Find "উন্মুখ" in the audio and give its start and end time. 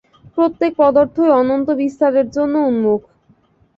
2.69-3.01